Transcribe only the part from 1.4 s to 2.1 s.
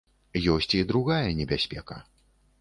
небяспека.